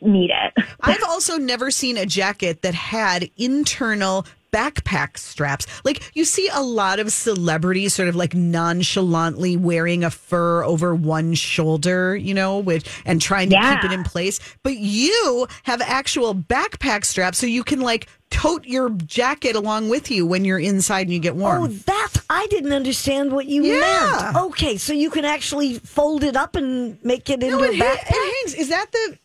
[0.00, 0.64] need it.
[0.82, 5.66] I've also never seen a jacket that had internal backpack straps.
[5.84, 10.94] Like you see a lot of celebrities sort of like nonchalantly wearing a fur over
[10.94, 14.38] one shoulder, you know, which and trying to keep it in place.
[14.62, 20.10] But you have actual backpack straps so you can like tote your jacket along with
[20.10, 21.62] you when you're inside and you get warm.
[21.62, 24.20] Oh, that's I didn't understand what you Yeah.
[24.32, 24.36] meant.
[24.36, 27.78] Okay, so you can actually fold it up and make it into No, a it,
[27.78, 28.10] ha- backpack.
[28.10, 28.54] it hangs.
[28.54, 29.18] Is that the?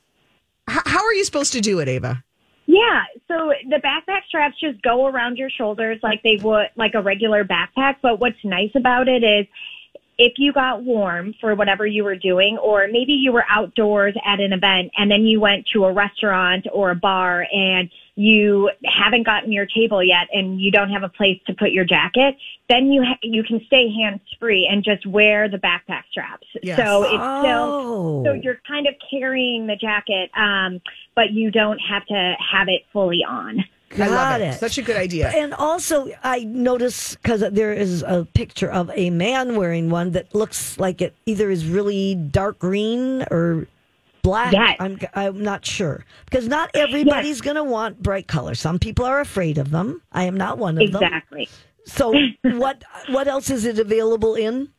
[0.69, 2.23] H- how are you supposed to do it, Ava?
[2.71, 7.01] Yeah, so the backpack straps just go around your shoulders like they would like a
[7.01, 7.95] regular backpack.
[8.03, 9.47] But what's nice about it is
[10.19, 14.39] if you got warm for whatever you were doing, or maybe you were outdoors at
[14.39, 19.23] an event and then you went to a restaurant or a bar and you haven't
[19.23, 22.35] gotten your table yet and you don't have a place to put your jacket,
[22.67, 26.47] then you ha- you can stay hands free and just wear the backpack straps.
[26.61, 26.77] Yes.
[26.77, 27.41] So it's Oh.
[27.41, 30.81] still so you're kind of carrying the jacket, um,
[31.15, 33.63] but you don't have to have it fully on.
[33.97, 34.45] I love it.
[34.45, 34.59] it.
[34.59, 35.29] Such a good idea.
[35.29, 40.35] And also, I noticed because there is a picture of a man wearing one that
[40.35, 43.65] looks like it either is really dark green or
[44.21, 44.53] black.
[44.53, 44.77] Yes.
[44.79, 48.59] I'm, I'm not sure because not everybody's going to want bright colors.
[48.59, 50.01] Some people are afraid of them.
[50.11, 51.03] I am not one of them.
[51.03, 51.49] Exactly.
[51.85, 54.69] So, what what else is it available in?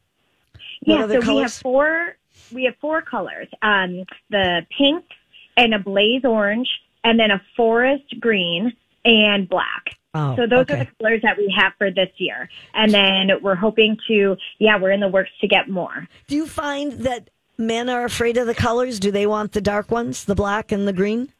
[0.82, 2.16] Yeah, so we have four.
[2.52, 5.04] We have four colors: um, the pink
[5.56, 6.68] and a blaze orange,
[7.04, 8.72] and then a forest green
[9.04, 9.96] and black.
[10.12, 10.74] Oh, so those okay.
[10.74, 14.36] are the colors that we have for this year, and then we're hoping to.
[14.58, 16.08] Yeah, we're in the works to get more.
[16.26, 18.98] Do you find that men are afraid of the colors?
[18.98, 21.32] Do they want the dark ones, the black and the green?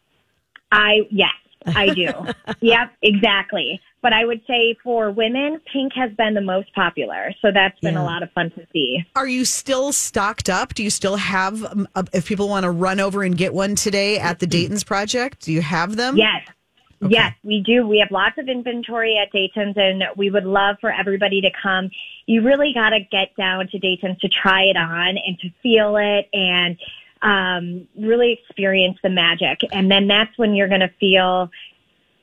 [0.70, 1.30] I yes,
[1.66, 2.10] I do.
[2.60, 3.80] yep, exactly.
[4.02, 7.94] But I would say for women, pink has been the most popular, so that's been
[7.94, 8.02] Yeah.
[8.02, 9.04] a lot of fun to see.
[9.14, 10.72] Are you still stocked up?
[10.72, 11.62] Do you still have?
[11.64, 14.84] Um, uh, if people want to run over and get one today at the Dayton's
[14.84, 16.16] Project, do you have them?
[16.16, 16.46] Yes.
[17.08, 17.86] Yes, we do.
[17.86, 21.90] We have lots of inventory at Dayton's and we would love for everybody to come.
[22.26, 25.96] You really got to get down to Dayton's to try it on and to feel
[25.96, 26.76] it and
[27.22, 29.60] um, really experience the magic.
[29.72, 31.50] And then that's when you're going to feel,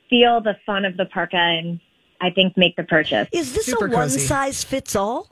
[0.08, 1.80] feel the fun of the parka and
[2.20, 3.28] I think make the purchase.
[3.32, 4.20] Is this Super a one cozy.
[4.20, 5.28] size fits all?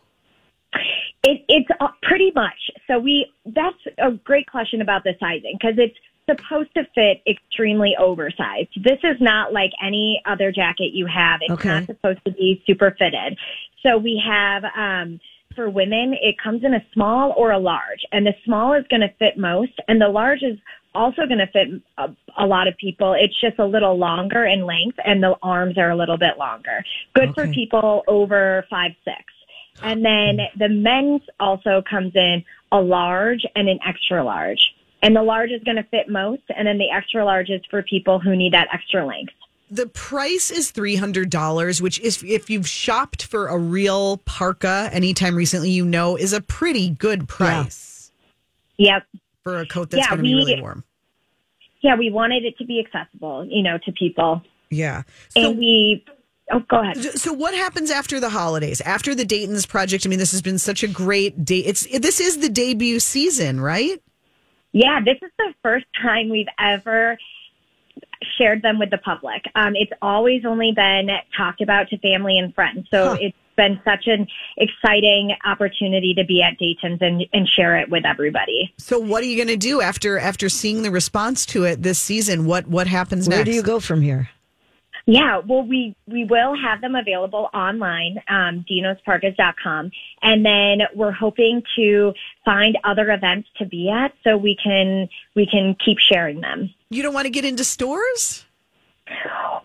[1.22, 2.70] It, it's uh, pretty much.
[2.88, 5.96] So we, that's a great question about the sizing because it's
[6.28, 8.70] supposed to fit extremely oversized.
[8.82, 11.40] This is not like any other jacket you have.
[11.42, 11.68] It's Okay.
[11.68, 13.38] not supposed to be super fitted.
[13.82, 15.20] So we have, um,
[15.54, 19.00] for women, it comes in a small or a large and the small is going
[19.00, 20.58] to fit most and the large is
[20.94, 23.14] also going to fit a, a lot of people.
[23.18, 26.84] It's just a little longer in length and the arms are a little bit longer.
[27.14, 29.22] Good for people over five, six.
[29.82, 34.74] And then the men's also comes in a large and an extra large.
[35.02, 36.42] And the large is going to fit most.
[36.56, 39.32] And then the extra large is for people who need that extra length.
[39.70, 44.88] The price is three hundred dollars, which is if you've shopped for a real parka
[44.92, 48.12] anytime recently, you know is a pretty good price
[48.78, 49.04] Yep.
[49.42, 50.84] for a coat that's Yeah, going to be really warm.
[51.80, 54.42] Yeah, we wanted it to be accessible, you know, to people.
[54.70, 55.02] Yeah.
[55.30, 56.04] So, And we,
[56.52, 56.96] oh, go ahead.
[57.18, 58.80] so what happens after the holidays?
[58.80, 60.06] After the Dayton's project?
[60.06, 61.58] I mean, this has been such a great day.
[61.58, 64.00] It's this is the debut season, right?
[64.76, 67.16] Yeah, this is the first time we've ever
[68.36, 69.42] shared them with the public.
[69.54, 72.86] Um, it's always only been talked about to family and friends.
[72.90, 73.16] So Huh.
[73.18, 74.26] it's been such an
[74.58, 78.74] exciting opportunity to be at Dayton's and, and share it with everybody.
[78.76, 81.98] So what are you going to do after after seeing the response to it this
[81.98, 82.44] season?
[82.44, 83.48] What what happens Where next?
[83.48, 84.28] do you go from here?
[85.06, 89.92] Yeah, well, we, we will have them available online, um, dinosparkas.com.
[90.20, 92.12] And then we're hoping to
[92.44, 96.74] find other events to be at so we can, we can keep sharing them.
[96.90, 98.45] You don't want to get into stores?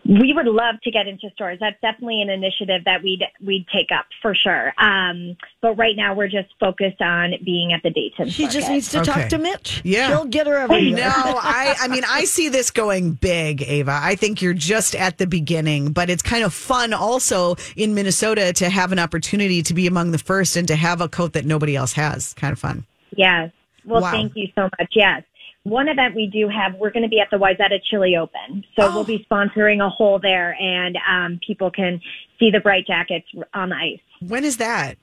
[0.06, 1.58] We would love to get into stores.
[1.60, 4.74] That's definitely an initiative that we'd, we'd take up for sure.
[4.78, 8.30] Um, but right now we're just focused on being at the Dayton.
[8.30, 9.12] She just needs to Okay.
[9.12, 9.82] talk to Mitch.
[9.84, 10.08] Yeah.
[10.10, 10.92] She'll get her everywhere.
[10.92, 13.98] No, I I mean I see this going big, Ava.
[14.02, 18.54] I think you're just at the beginning, but it's kind of fun also in Minnesota
[18.54, 21.46] to have an opportunity to be among the first and to have a coat that
[21.46, 22.34] nobody else has.
[22.34, 22.86] Kind of fun.
[23.16, 23.52] Yes.
[23.86, 24.12] Well, Wow.
[24.12, 24.90] thank you so much.
[24.94, 25.24] Yes.
[25.64, 28.64] One event we do have, we're going to be at the Wayzata Chili Open.
[28.76, 28.96] So Oh.
[28.96, 32.02] we'll be sponsoring a hole there and um, people can
[32.40, 34.00] see the bright jackets on the ice.
[34.28, 34.96] When is that?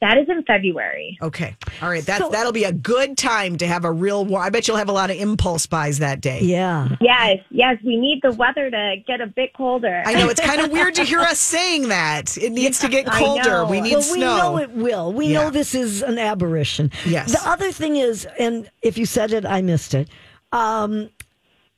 [0.00, 1.18] That is in February.
[1.22, 1.56] Okay.
[1.80, 2.04] All right.
[2.04, 4.42] That's So- that'll be a good time to have a real war.
[4.42, 6.40] I bet you'll have a lot of impulse buys that day.
[6.42, 6.88] Yeah.
[7.00, 10.02] Yes, yes, we need the weather to get a bit colder.
[10.04, 12.36] I know it's kind of weird to hear us saying that.
[12.36, 13.64] It needs to get colder.
[13.64, 14.14] We need well, snow.
[14.14, 15.12] we know it will.
[15.12, 15.42] We Yeah.
[15.44, 16.90] know this is an aberration.
[17.06, 17.32] Yes.
[17.32, 20.08] The other thing is, and if you said it, I missed it.
[20.52, 21.10] Um,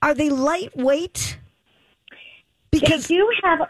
[0.03, 1.39] are they lightweight?
[2.71, 3.61] they Because do have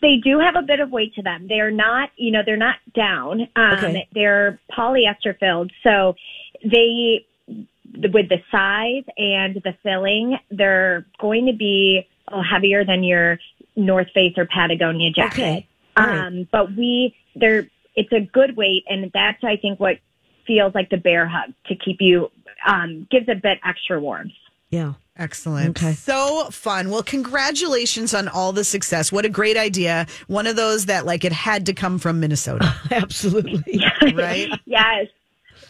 [0.00, 1.46] they do have a bit of weight to them.
[1.48, 3.48] They're not, you know, they're not down.
[3.56, 4.08] Um, Okay.
[4.12, 6.14] They're polyester filled, so
[6.64, 13.38] they with the size and the filling, they're going to be uh, heavier than your
[13.76, 15.38] North Face or Patagonia jacket.
[15.38, 19.96] okay, Um, but we, they're, it's a good weight, and that's I think what
[20.46, 22.30] feels like the bear hug to keep you,
[22.66, 24.32] um, gives a bit extra warmth.
[24.70, 24.94] Yeah.
[25.18, 25.78] Excellent.
[25.80, 25.94] Okay.
[25.94, 26.90] So fun.
[26.90, 29.10] Well, congratulations on all the success.
[29.10, 30.06] What a great idea.
[30.26, 33.82] One of those that like it had to come from Minnesota, Absolutely.
[34.14, 34.50] right?
[34.66, 35.06] Yes.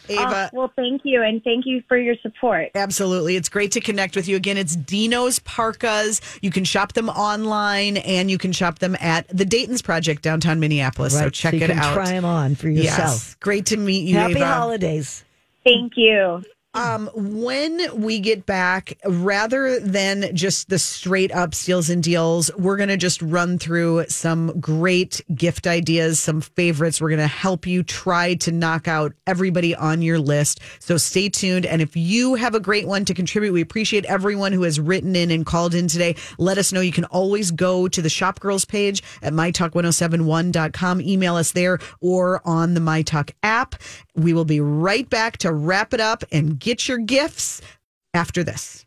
[0.08, 0.50] Ava.
[0.52, 2.70] Oh, well, thank you, and thank you for your support.
[2.76, 3.34] Absolutely.
[3.36, 4.56] It's great to connect with you again.
[4.56, 6.20] It's Dino's Parkas.
[6.42, 10.58] You can shop them online and you can shop them at the Dayton's Project downtown
[10.60, 11.12] Minneapolis.
[11.14, 11.94] so Right, check you it can out.
[11.94, 12.98] Try them on for yourself.
[12.98, 13.36] Yes.
[13.40, 14.46] Great to meet you, Happy Ava.
[14.46, 15.24] holidays.
[15.64, 16.42] Thank you.
[16.76, 22.76] Um, when we get back, rather than just the straight up steals and deals, we're
[22.76, 27.00] going to just run through some great gift ideas, some favorites.
[27.00, 30.60] We're going to help you try to knock out everybody on your list.
[30.78, 31.64] So stay tuned.
[31.64, 35.16] And if you have a great one to contribute, we appreciate everyone who has written
[35.16, 36.14] in and called in today.
[36.36, 36.82] Let us know.
[36.82, 42.46] You can always go to the Shop Girls page at mytalk1071.com, email us there or
[42.46, 43.76] on the MyTalk app.
[44.14, 47.62] We will be right back to wrap it up and get your gifts
[48.12, 48.85] after this.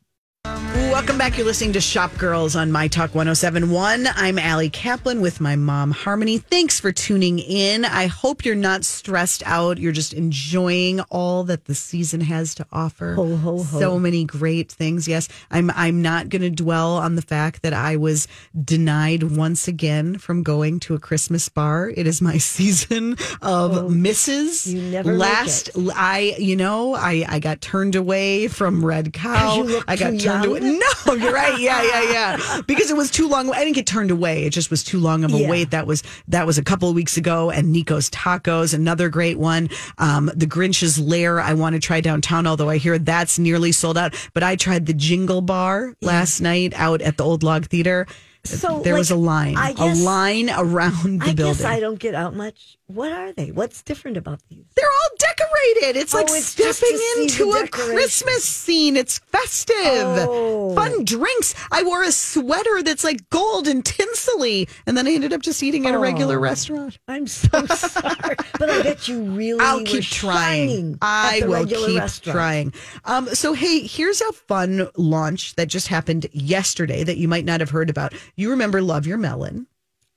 [0.99, 1.37] Welcome back.
[1.37, 4.07] You're listening to Shop Girls on My Talk 1071.
[4.15, 6.39] I'm Allie Kaplan with my mom, Harmony.
[6.39, 7.85] Thanks for tuning in.
[7.85, 9.77] I hope you're not stressed out.
[9.77, 13.13] You're just enjoying all that the season has to offer.
[13.13, 13.79] Ho, ho, ho.
[13.79, 15.07] So many great things.
[15.07, 18.27] Yes, I'm I'm not going to dwell on the fact that I was
[18.61, 21.89] denied once again from going to a Christmas bar.
[21.95, 24.67] It is my season of oh, misses.
[24.67, 29.65] Oh, you never Last I you know, I I got turned away from Red Cow.
[29.87, 30.59] I got too turned away.
[30.71, 30.79] young?
[31.07, 31.59] No, you're right.
[31.59, 32.61] Yeah, yeah, yeah.
[32.67, 33.49] Because it was too long.
[33.51, 34.43] I didn't get turned away.
[34.45, 35.49] It just was too long of a Yeah.
[35.49, 35.71] wait.
[35.71, 37.49] That was that was a couple of weeks ago.
[37.49, 39.69] And Nico's Tacos, another great one.
[39.97, 41.39] Um, the Grinch's Lair.
[41.39, 44.13] I want to try downtown, although I hear that's nearly sold out.
[44.33, 48.05] But I tried the Jingle Bar last night out at the Old Log Theater.
[48.49, 51.57] So, there was a line, I guess- a line around the I building.
[51.57, 52.77] guess I don't get out much.
[52.87, 53.51] What are they?
[53.51, 54.65] What's different about these?
[54.75, 55.99] They're all decorated.
[56.01, 57.67] It's Oh, like it's stepping to into a.
[57.67, 58.97] Christmas scene.
[58.97, 59.75] It's festive.
[59.77, 60.73] Oh.
[60.73, 61.53] Fun drinks.
[61.71, 65.61] I wore a sweater that's like gold and tinselly, and then I ended up just
[65.61, 66.41] eating at a regular Oh.
[66.41, 66.97] restaurant.
[67.07, 69.59] I'm so sorry, but I bet you really.
[69.59, 70.97] I'll keep trying.
[71.01, 72.35] I will keep restaurant.
[72.35, 72.73] trying.
[73.05, 77.59] Um, so, hey, here's a fun launch that just happened yesterday that you might not
[77.59, 78.13] have heard about.
[78.39, 79.67] You remember Love Your Melon?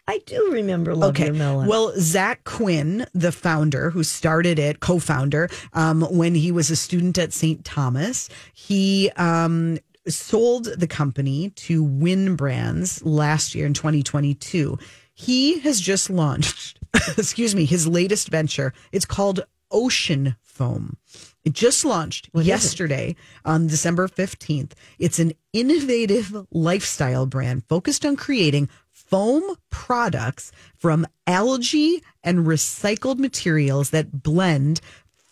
[0.07, 1.67] I do remember Love Your Melon.
[1.67, 7.19] Well, Zach Quinn, the founder who started it, co-founder, um, when he was a student
[7.19, 7.65] at St.
[7.65, 14.79] Thomas, he um, sold the company to Win Brands last year in 2022.
[15.15, 16.79] He has just launched,
[17.19, 18.73] excuse me, his latest venture.
[18.93, 19.41] It's called
[19.73, 20.97] Ocean Foam.
[21.45, 24.73] It just launched What yesterday on December 15th.
[24.99, 33.91] It's an innovative lifestyle brand focused on creating foam products from algae and recycled materials
[33.91, 34.81] that blend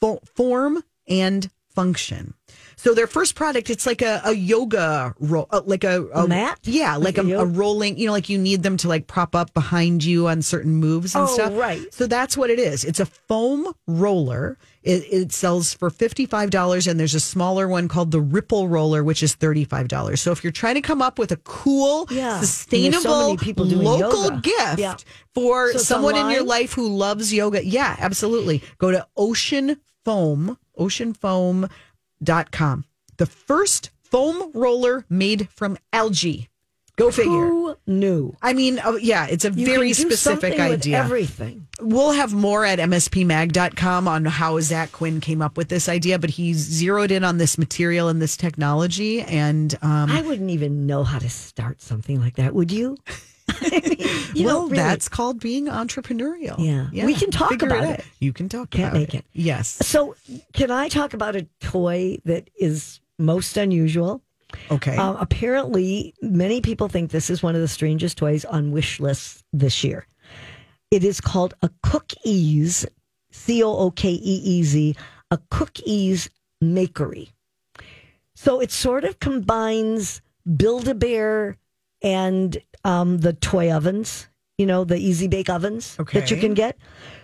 [0.01, 2.35] fo- form and function.
[2.83, 6.59] So their first product, it's like a, a yoga roll, uh, like a, A mat?
[6.63, 7.99] Yeah, like, Like a a, rolling.
[7.99, 11.15] You know, like you need them to like prop up behind you on certain moves
[11.15, 11.53] and Oh, stuff.
[11.55, 11.83] right.
[11.93, 12.85] So that's what it is.
[12.87, 14.57] It's a foam roller.
[14.83, 19.23] It, it sells for $55, and there's a smaller one called the Ripple Roller, which
[19.23, 20.19] is $35.
[20.19, 22.39] So if you're trying to come up with a cool, Yeah.
[22.41, 24.41] So sustainable, doing local yoga.
[24.41, 24.97] gift Yeah.
[25.35, 28.63] for So someone in your life who loves yoga, yeah, absolutely.
[28.79, 30.57] Go to Ocean Foam.
[30.79, 31.69] Ocean Foam,
[32.25, 32.85] oceanfoam.com.
[33.17, 36.49] The first foam roller made from algae.
[36.97, 37.31] Go figure.
[37.31, 38.37] Who knew?
[38.43, 40.99] I mean, oh, yeah, it's a You very specific idea.
[40.99, 41.67] everything.
[41.81, 46.29] We'll have more at mspmag.com on how Zach Quinn came up with this idea, but
[46.31, 49.23] he zeroed in on this material and this technology.
[49.23, 52.55] And um, I wouldn't even know how to start something like that.
[52.55, 52.99] Would you?
[53.61, 56.57] I mean, you well, really- that's called being entrepreneurial.
[56.59, 57.05] Yeah.
[57.07, 57.99] We can talk figure about out.
[58.01, 58.05] it.
[58.21, 59.25] You can talk Can't about make it.
[59.33, 59.69] Yes.
[59.87, 60.15] So,
[60.53, 64.23] can I talk about a toy that is most unusual?
[64.71, 64.97] Okay.
[64.97, 69.45] Um, apparently, many people think this is one of the strangest toys on wish lists
[69.53, 70.07] this year.
[70.91, 72.85] It is called a Cookeez,
[73.31, 74.97] C O O K E E Z,
[75.31, 76.29] a Cookeez
[76.63, 77.31] Makery.
[78.35, 80.21] So it sort of combines
[80.57, 81.57] Build a Bear
[82.03, 84.29] and um, the toy ovens,
[84.59, 86.79] you know, the easy bake ovens that you can get.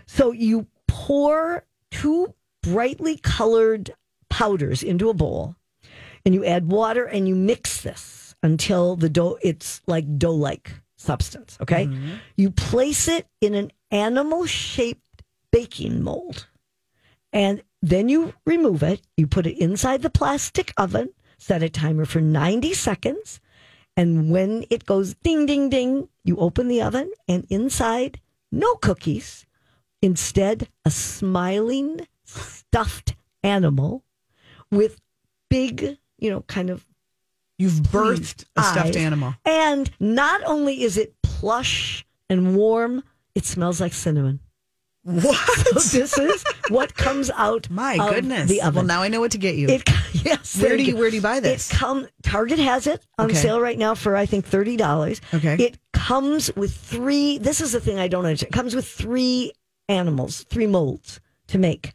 [0.07, 3.95] So you pour two brightly colored
[4.29, 5.55] powders into a bowl
[6.25, 10.73] and you add water and you mix this until the dough it's like dough like
[10.97, 11.85] substance okay?
[12.37, 15.23] You place it in an animal shaped
[15.53, 16.49] baking mold
[17.33, 19.01] and then you remove it.
[19.17, 23.41] You put it inside the plastic oven set a timer for 90 seconds
[23.97, 28.21] and when it goes ding ding ding you open the oven and inside
[28.53, 29.45] no cookies.
[30.03, 34.05] Instead, a smiling stuffed animal
[34.71, 35.01] with
[35.49, 36.87] big, you know, kind of
[37.59, 38.97] You've birthed a stuffed eyes.
[38.97, 39.35] animal.
[39.45, 43.03] And not only is it plush and warm,
[43.35, 44.41] it smells like cinnamon.
[45.07, 45.67] What?
[45.75, 47.71] This is what comes out.
[47.71, 48.49] My of goodness.
[48.51, 48.75] The oven.
[48.75, 49.69] Well, now I know what to get you.
[49.69, 49.89] It
[50.25, 50.61] yes.
[50.61, 50.99] Where do you go.
[50.99, 51.71] where do you buy this?
[51.71, 53.35] It come Target has it on Okay.
[53.37, 55.21] sale right now for I think thirty dollars.
[55.33, 55.55] Okay.
[55.63, 57.39] It comes with three.
[57.39, 58.53] This is the thing I don't understand.
[58.53, 59.53] It comes with three
[59.89, 61.93] animals, three molds to make.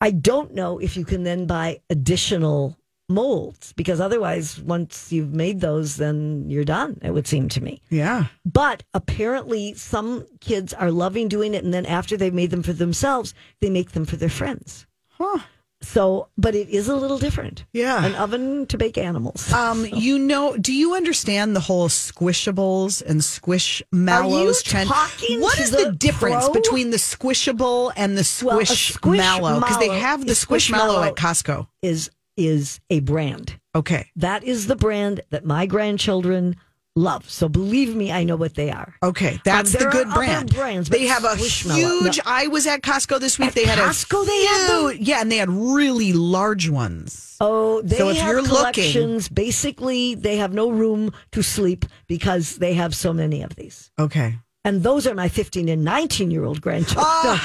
[0.00, 2.76] I don't know if you can then buy additional
[3.12, 6.98] molds because otherwise, once you've made those, then you're done.
[7.02, 7.80] It would seem to me.
[7.90, 8.26] yeah.
[8.44, 12.72] But apparently, some kids are loving doing it, and then after they've made them for
[12.72, 14.86] themselves, they make them for their friends.
[15.10, 15.38] Huh.
[15.84, 17.64] So, but it is a little different.
[17.72, 18.04] Yeah.
[18.04, 19.52] An oven to bake animals.
[19.62, 24.90] Um, you know, do you understand the whole squishables and squishmallows you trend?
[24.90, 26.54] What the, the difference pro?
[26.54, 29.60] between the squishable and the Well, a squishmallow?
[29.60, 31.06] Because they have the squish, squishmallow Squishmallow.
[31.08, 31.66] at Costco.
[31.82, 33.58] is is a brand.
[33.74, 34.10] Okay.
[34.16, 36.56] That is the brand that my grandchildren
[36.94, 37.28] love.
[37.30, 38.94] So believe me, I know what they are.
[39.02, 40.54] Okay, that's Um, the good brand.
[40.54, 42.16] brands, they have a huge.
[42.18, 42.22] no.
[42.26, 43.48] I was at Costco this week.
[43.48, 44.98] At they had a Costco a they had them?
[45.00, 47.36] Yeah, and they had really large ones.
[47.40, 49.28] Oh, they So if have you're looking- collections.
[49.30, 53.90] Basically, they have no room to sleep because they have so many of these.
[53.98, 54.36] Okay.
[54.64, 57.04] And those are my 15 and 19 year old grandchildren.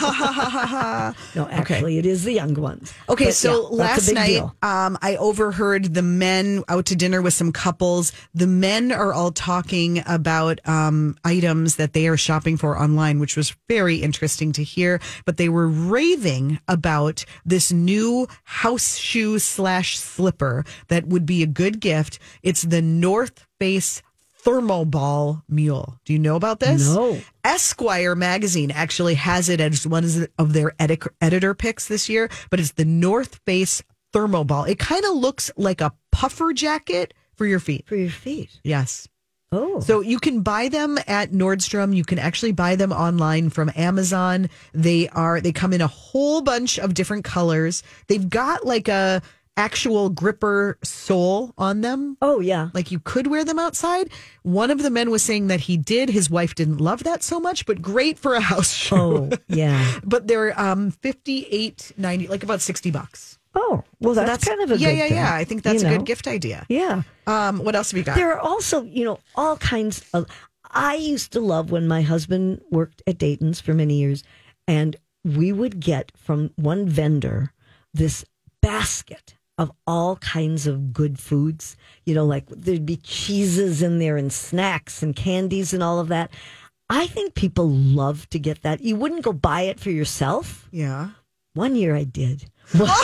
[1.36, 2.94] no, actually, it is the young ones.
[3.10, 7.34] Okay, But, so yeah, last night, um, I overheard the men out to dinner with
[7.34, 8.12] some couples.
[8.36, 13.36] The men are all talking about um, items that they are shopping for online, which
[13.36, 15.00] was very interesting to hear.
[15.26, 21.48] But they were raving about this new house shoe slash slipper that would be a
[21.48, 22.20] good gift.
[22.44, 24.04] It's the North Face
[24.48, 26.00] ThermoBall Mule.
[26.06, 26.88] Do you know about this?
[26.96, 27.20] No.
[27.44, 30.06] Esquire magazine actually has it as one
[30.40, 33.84] of their edit- editor picks this year, but it's the North Face
[34.16, 34.70] ThermoBall.
[34.70, 37.86] It kind of looks like a puffer jacket for your feet.
[37.88, 38.58] For your feet.
[38.64, 39.10] Yes.
[39.52, 39.82] Oh.
[39.82, 41.96] So you can buy them at Nordstrom.
[41.96, 44.50] You can actually buy them online from Amazon.
[44.74, 47.84] They are they come in a whole bunch of different colors.
[48.08, 49.22] They've got like a
[49.58, 52.16] actual gripper sole on them.
[52.22, 52.70] Oh, yeah.
[52.74, 54.10] Like you could wear them outside.
[54.44, 56.10] One of the men was saying that he did.
[56.10, 58.96] His wife didn't love that so much, but great for a house shoe.
[58.96, 60.00] Oh, yeah.
[60.04, 63.40] but they're um 58 90 like about 60 bucks.
[63.56, 65.34] Oh, well, So that's, kind of a yeah, yeah, thing, yeah.
[65.34, 65.98] I think that's you a know?
[65.98, 66.64] good gift idea.
[66.70, 67.02] Yeah.
[67.26, 68.16] Um, what else have you got?
[68.16, 70.28] There are also, you know, all kinds of.
[70.70, 74.24] I used to love when my husband worked at Dayton's for many years,
[74.68, 77.52] and we would get from one vendor
[77.96, 78.24] this
[78.62, 81.76] basket of all kinds of good foods.
[82.06, 86.08] You know, like there'd be cheeses in there and snacks and candies and all of
[86.10, 86.32] that.
[86.90, 88.82] I think people love to get that.
[88.82, 90.68] You wouldn't go buy it for yourself.
[90.72, 91.10] yeah.
[91.54, 92.52] One year I did.
[92.78, 92.96] well,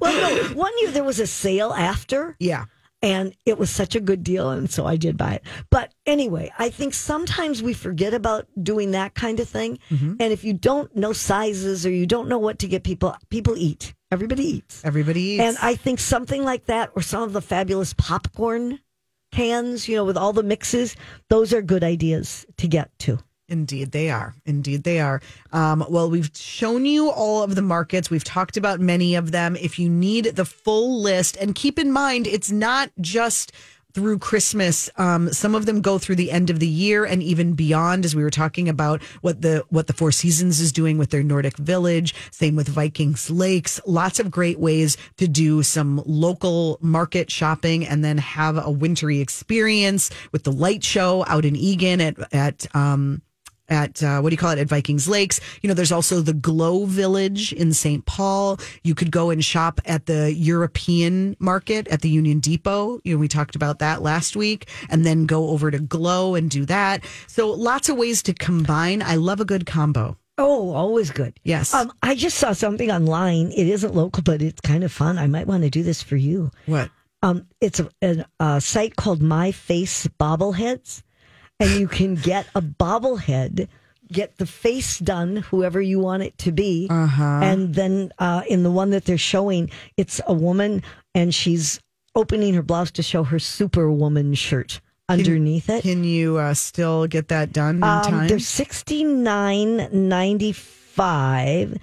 [0.00, 2.36] no, one year there was a sale after.
[2.38, 2.66] Yeah.
[3.02, 4.50] And it was such a good deal.
[4.50, 5.42] And so I did buy it.
[5.68, 9.80] But anyway, I think sometimes we forget about doing that kind of thing.
[9.90, 10.14] Mm-hmm.
[10.20, 13.56] And if you don't know sizes or you don't know what to get people, people
[13.58, 13.93] eat.
[14.10, 14.84] Everybody eats.
[14.84, 15.42] Everybody eats.
[15.42, 18.80] And I think something like that, or some of the fabulous popcorn
[19.32, 20.96] cans, you know, with all the mixes,
[21.28, 23.18] those are good ideas to get to.
[23.48, 24.34] Indeed, they are.
[24.46, 25.20] Indeed, they are.
[25.52, 28.08] Um, well, we've shown you all of the markets.
[28.08, 29.54] We've talked about many of them.
[29.56, 33.52] If you need the full list, and keep in mind, it's not just
[33.94, 34.90] through Christmas.
[34.96, 38.14] Um, some of them go through the end of the year and even beyond, as
[38.14, 41.56] we were talking about what the what the Four Seasons is doing with their Nordic
[41.56, 42.14] Village.
[42.30, 43.80] Same with Vikings Lakes.
[43.86, 49.20] Lots of great ways to do some local market shopping and then have a wintry
[49.20, 53.22] experience with the light show out in Eagan at at um,
[53.68, 55.40] at uh, what do you call it at Vikings Lakes.
[55.62, 58.04] You know, there's also the Glow Village in St.
[58.06, 58.58] Paul.
[58.82, 63.00] You could go and shop at the European Market at the Union Depot.
[63.04, 66.50] You know, we talked about that last week, and then go over to Glow and
[66.50, 67.04] do that.
[67.26, 69.02] So lots of ways to combine.
[69.02, 70.16] I love a good combo.
[70.36, 71.38] Oh, always good.
[71.44, 71.72] Yes.
[71.72, 73.52] Um, I just saw something online.
[73.52, 75.16] It isn't local, but it's kind of fun.
[75.16, 76.50] I might want to do this for you.
[76.66, 76.90] What?
[77.22, 81.02] Um, it's a, a, a site called My Face Bobbleheads,
[81.60, 83.68] and you can get a bobblehead,
[84.12, 87.22] get the face done, whoever you want it to be, Uh-huh.
[87.42, 90.82] and then uh, in the one that they're showing, it's a woman,
[91.14, 91.80] and she's
[92.14, 95.82] opening her blouse to show her Superwoman shirt underneath it.
[95.82, 98.28] Can you uh, still get that done in Um, time?
[98.28, 101.76] they're sixty nine ninety five,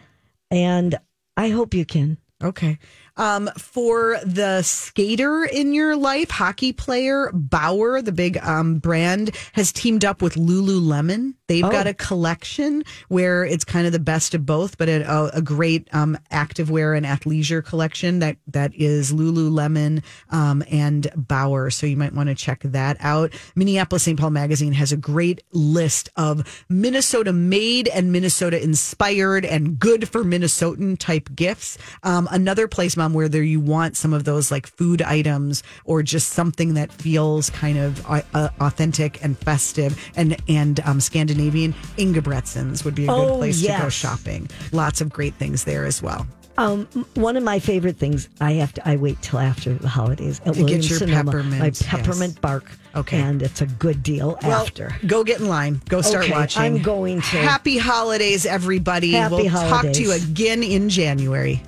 [0.49, 0.95] and
[1.37, 2.17] I hope you can.
[2.43, 2.79] Okay.
[3.21, 9.71] Um, for the skater in your life, hockey player Bauer, the big um, brand, has
[9.71, 11.35] teamed up with Lululemon.
[11.45, 15.25] They've got a collection where it's kind of the best of both, but a, a,
[15.35, 21.69] a great um, activewear and athleisure collection that that is Lululemon um, and Bauer.
[21.69, 23.33] So you might want to check that out.
[23.53, 24.17] Minneapolis St.
[24.17, 30.23] Paul Magazine has a great list of Minnesota made and Minnesota inspired and good for
[30.23, 31.77] Minnesotan type gifts.
[32.01, 36.03] Um, another place, Mom, where there you want some of those like food items or
[36.03, 41.73] just something that feels kind of uh, uh, authentic and festive and and um, Scandinavian.
[41.97, 44.49] Ingebretsen's would be a good Oh, place to go shopping.
[44.71, 46.27] Lots of great things there as well.
[46.57, 46.85] Um,
[47.15, 50.53] one of my favorite things I have to I wait till after the holidays at
[50.55, 51.81] To get your Sonoma, peppermint, my yes.
[51.81, 52.69] peppermint bark.
[52.93, 53.21] Okay.
[53.21, 54.93] and it's a good deal Well, after.
[55.07, 55.81] go get in line.
[55.87, 56.61] Go start Okay, watching.
[56.61, 57.37] I'm going to.
[57.37, 59.13] Happy holidays, everybody.
[59.13, 61.63] Happy we'll talk to you again in January.